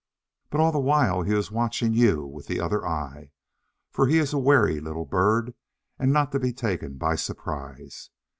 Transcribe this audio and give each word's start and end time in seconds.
But, 0.49 0.59
all 0.59 0.71
the 0.71 0.79
while, 0.79 1.21
he 1.21 1.31
is 1.35 1.51
watching 1.51 1.93
you 1.93 2.25
with 2.25 2.47
the 2.47 2.59
other 2.59 2.87
eye, 2.87 3.29
for 3.91 4.07
he 4.07 4.17
is 4.17 4.33
a 4.33 4.39
wary 4.39 4.79
little 4.79 5.05
bird, 5.05 5.53
and 5.99 6.11
not 6.11 6.31
to 6.31 6.39
be 6.39 6.51
taken 6.53 6.97
by 6.97 7.13
surprise. 7.13 8.09